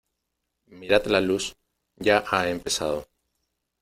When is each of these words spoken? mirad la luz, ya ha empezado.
mirad 0.65 1.05
la 1.05 1.21
luz, 1.21 1.55
ya 1.97 2.23
ha 2.27 2.49
empezado. 2.49 3.07